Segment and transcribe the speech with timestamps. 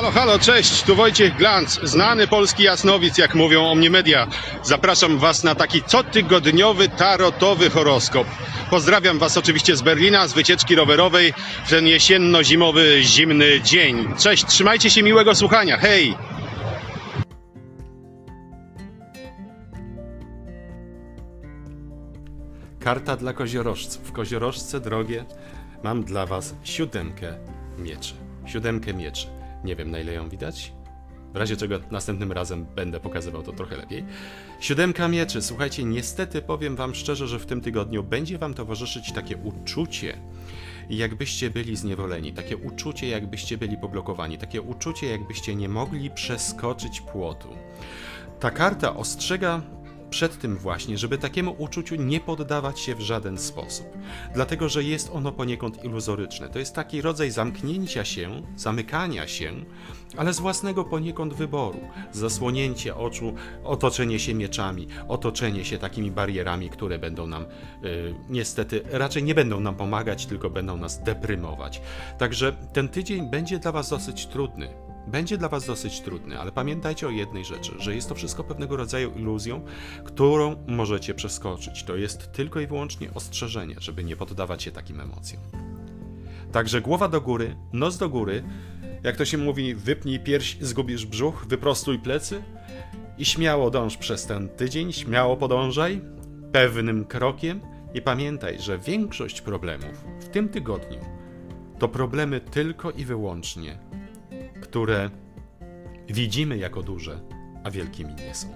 [0.00, 4.26] Halo, halo, cześć, tu Wojciech Glanc, znany polski jasnowic, jak mówią o mnie media.
[4.62, 8.26] Zapraszam Was na taki cotygodniowy tarotowy horoskop.
[8.70, 11.32] Pozdrawiam Was oczywiście z Berlina, z wycieczki rowerowej
[11.64, 14.14] w ten jesienno-zimowy, zimny dzień.
[14.18, 16.14] Cześć, trzymajcie się miłego słuchania, hej!
[22.80, 24.12] Karta dla koziorożców.
[24.12, 25.24] Koziorożce drogie,
[25.84, 27.34] mam dla was siódemkę
[27.78, 28.14] mieczy.
[28.46, 29.39] Siódemkę mieczy.
[29.64, 30.72] Nie wiem na ile ją widać.
[31.32, 34.04] W razie czego następnym razem będę pokazywał to trochę lepiej.
[34.60, 35.42] Siódemka mieczy.
[35.42, 40.18] Słuchajcie, niestety powiem wam szczerze, że w tym tygodniu będzie wam towarzyszyć takie uczucie,
[40.90, 47.48] jakbyście byli zniewoleni, takie uczucie, jakbyście byli poblokowani, takie uczucie, jakbyście nie mogli przeskoczyć płotu.
[48.40, 49.62] Ta karta ostrzega
[50.10, 53.86] przed tym właśnie, żeby takiemu uczuciu nie poddawać się w żaden sposób.
[54.34, 56.48] Dlatego, że jest ono poniekąd iluzoryczne.
[56.48, 59.52] To jest taki rodzaj zamknięcia się, zamykania się,
[60.16, 61.80] ale z własnego poniekąd wyboru.
[62.12, 63.34] Zasłonięcie oczu,
[63.64, 67.42] otoczenie się mieczami, otoczenie się takimi barierami, które będą nam
[67.84, 71.82] y, niestety raczej nie będą nam pomagać, tylko będą nas deprymować.
[72.18, 74.89] Także ten tydzień będzie dla Was dosyć trudny.
[75.10, 78.76] Będzie dla Was dosyć trudny, ale pamiętajcie o jednej rzeczy, że jest to wszystko pewnego
[78.76, 79.64] rodzaju iluzją,
[80.04, 81.84] którą możecie przeskoczyć.
[81.84, 85.42] To jest tylko i wyłącznie ostrzeżenie, żeby nie poddawać się takim emocjom.
[86.52, 88.44] Także głowa do góry, nos do góry,
[89.02, 92.42] jak to się mówi, wypnij pierś, zgubisz brzuch, wyprostuj plecy
[93.18, 96.00] i śmiało dąż przez ten tydzień, śmiało podążaj,
[96.52, 97.60] pewnym krokiem
[97.94, 100.98] i pamiętaj, że większość problemów w tym tygodniu
[101.78, 103.78] to problemy tylko i wyłącznie
[104.70, 105.10] które
[106.08, 107.20] widzimy jako duże,
[107.64, 108.48] a wielkimi nie są.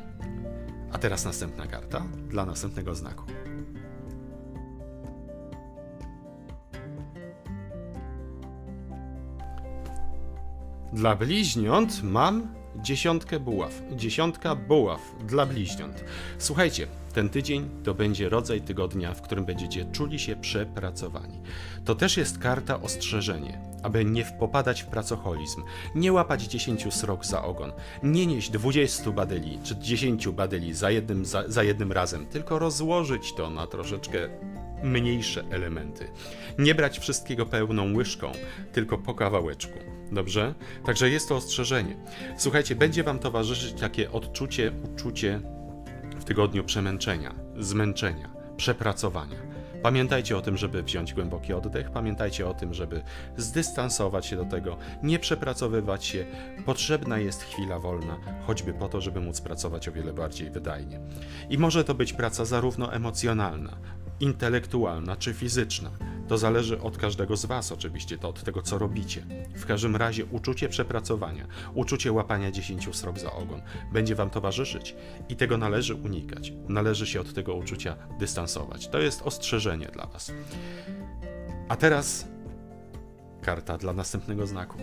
[0.92, 3.24] A teraz następna karta dla następnego znaku.
[10.92, 13.82] Dla bliźniąt mam dziesiątkę buław.
[13.96, 16.04] Dziesiątka buław dla bliźniąt.
[16.38, 21.40] Słuchajcie, ten tydzień to będzie rodzaj tygodnia, w którym będziecie czuli się przepracowani.
[21.84, 25.62] To też jest karta ostrzeżenie, aby nie popadać w pracoholizm,
[25.94, 27.72] nie łapać 10 srok za ogon,
[28.02, 33.34] nie nieść 20 badyli czy 10 badyli za jednym, za, za jednym razem, tylko rozłożyć
[33.34, 34.28] to na troszeczkę
[34.82, 36.10] mniejsze elementy.
[36.58, 38.32] Nie brać wszystkiego pełną łyżką,
[38.72, 39.78] tylko po kawałeczku.
[40.12, 40.54] Dobrze?
[40.84, 41.96] Także jest to ostrzeżenie.
[42.36, 45.40] Słuchajcie, będzie Wam towarzyszyć takie odczucie, uczucie
[46.20, 49.36] w tygodniu przemęczenia, zmęczenia, przepracowania.
[49.84, 53.02] Pamiętajcie o tym, żeby wziąć głęboki oddech, pamiętajcie o tym, żeby
[53.36, 56.26] zdystansować się do tego, nie przepracowywać się.
[56.66, 61.00] Potrzebna jest chwila wolna, choćby po to, żeby móc pracować o wiele bardziej wydajnie.
[61.50, 63.76] I może to być praca zarówno emocjonalna,
[64.20, 65.90] intelektualna czy fizyczna.
[66.28, 69.26] To zależy od każdego z Was, oczywiście, to od tego, co robicie.
[69.54, 73.62] W każdym razie uczucie przepracowania, uczucie łapania 10 srok za ogon
[73.92, 74.94] będzie Wam towarzyszyć
[75.28, 76.52] i tego należy unikać.
[76.68, 78.88] Należy się od tego uczucia dystansować.
[78.88, 80.32] To jest ostrzeżenie dla Was.
[81.68, 82.28] A teraz
[83.42, 84.78] karta dla następnego znaku.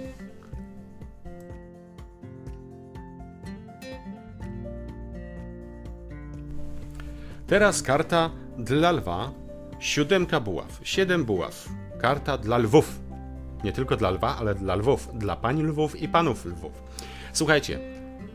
[7.47, 9.31] Teraz karta dla lwa
[9.81, 11.69] Siódemka buław, siedem buław.
[12.01, 12.99] Karta dla lwów.
[13.63, 15.09] Nie tylko dla lwa, ale dla lwów.
[15.13, 16.71] Dla pań lwów i panów lwów.
[17.33, 17.79] Słuchajcie,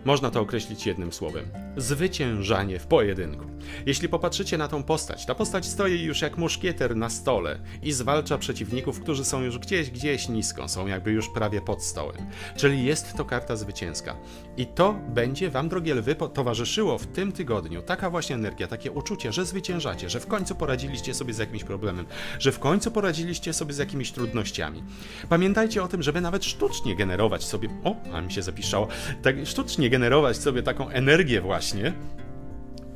[0.07, 1.45] można to określić jednym słowem:
[1.77, 3.45] zwyciężanie w pojedynku.
[3.87, 8.39] Jeśli popatrzycie na tą postać, ta postać stoi już jak muszkieter na stole i zwalcza
[8.39, 12.17] przeciwników, którzy są już gdzieś, gdzieś nisko, są jakby już prawie pod stołem.
[12.57, 14.17] Czyli jest to karta zwycięska.
[14.57, 17.83] I to będzie Wam, drogie lwy, towarzyszyło w tym tygodniu.
[17.83, 22.07] Taka właśnie energia, takie uczucie, że zwyciężacie, że w końcu poradziliście sobie z jakimś problemem,
[22.39, 24.83] że w końcu poradziliście sobie z jakimiś trudnościami.
[25.29, 27.69] Pamiętajcie o tym, żeby nawet sztucznie generować sobie.
[27.85, 28.89] O, a mi się zapisało.
[29.23, 31.93] Tak, sztucznie generować sobie taką energię właśnie,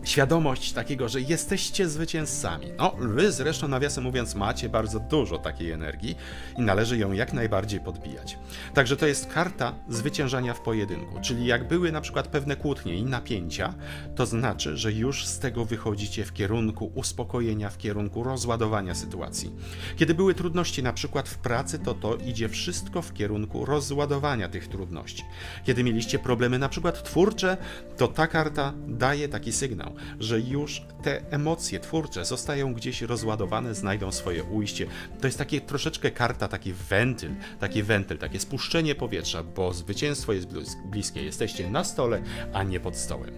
[0.04, 2.66] świadomość takiego, że jesteście zwycięzcami.
[2.78, 6.16] No, wy zresztą, nawiasem mówiąc, macie bardzo dużo takiej energii
[6.58, 8.38] i należy ją jak najbardziej podbijać.
[8.74, 13.04] Także to jest karta zwyciężania w pojedynku, czyli jak były na przykład pewne kłótnie i
[13.04, 13.74] napięcia,
[14.16, 19.50] to znaczy, że już z tego wychodzicie w kierunku uspokojenia, w kierunku rozładowania sytuacji.
[19.96, 24.68] Kiedy były trudności na przykład w pracy, to to idzie wszystko w kierunku rozładowania tych
[24.68, 25.24] trudności.
[25.64, 27.56] Kiedy mieliście problemy na przykład twórcze,
[27.96, 34.13] to ta karta daje taki sygnał że już te emocje twórcze zostają gdzieś rozładowane, znajdą
[34.13, 34.87] swoje ujście.
[35.21, 40.48] To jest takie troszeczkę karta, taki wentyl, taki wentyl, takie spuszczenie powietrza, bo zwycięstwo jest
[40.84, 41.22] bliskie.
[41.22, 42.22] Jesteście na stole,
[42.53, 43.31] a nie pod stołem.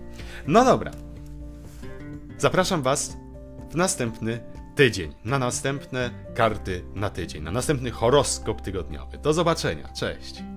[0.46, 0.90] No dobra.
[2.38, 3.16] Zapraszam Was
[3.70, 4.40] w następny
[4.74, 9.18] tydzień, na następne karty na tydzień, na następny horoskop tygodniowy.
[9.18, 9.88] Do zobaczenia.
[9.88, 10.51] Cześć.